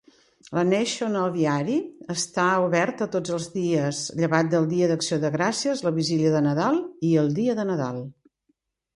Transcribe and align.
La 0.57 0.61
National 0.67 1.25
Aviary 1.31 1.73
està 2.13 2.45
oberta 2.63 3.07
tots 3.15 3.33
els 3.35 3.45
dies, 3.57 3.99
llevat 4.21 4.49
del 4.53 4.65
dia 4.71 4.87
d'Acció 4.93 5.19
de 5.25 5.31
gràcies, 5.35 5.83
la 5.89 5.93
vigília 5.99 6.31
de 6.37 6.41
Nadal 6.47 6.79
i 7.11 7.13
el 7.25 7.29
dia 7.41 7.57
de 7.61 7.67
Nadal. 7.73 8.01